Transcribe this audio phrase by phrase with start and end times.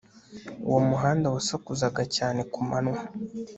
[0.67, 3.01] Uwo muhanda wasakuzaga cyane ku manywa